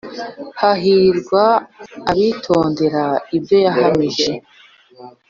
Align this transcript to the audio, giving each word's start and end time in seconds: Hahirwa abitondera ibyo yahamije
Hahirwa 0.61 1.43
abitondera 2.11 3.05
ibyo 3.37 3.57
yahamije 3.65 4.31